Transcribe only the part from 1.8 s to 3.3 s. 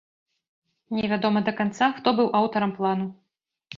хто быў аўтарам плану.